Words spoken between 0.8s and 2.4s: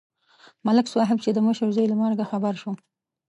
صاحب چې د مشر زوی له مرګه